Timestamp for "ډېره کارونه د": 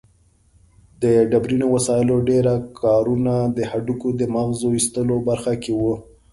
2.29-3.59